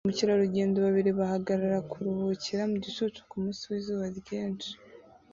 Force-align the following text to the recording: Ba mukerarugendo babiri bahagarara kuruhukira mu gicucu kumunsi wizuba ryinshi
Ba 0.03 0.07
mukerarugendo 0.09 0.77
babiri 0.85 1.11
bahagarara 1.19 1.79
kuruhukira 1.91 2.63
mu 2.71 2.77
gicucu 2.83 3.19
kumunsi 3.29 3.61
wizuba 3.71 4.05
ryinshi 4.19 4.71